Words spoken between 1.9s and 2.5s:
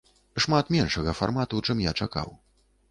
чакаў.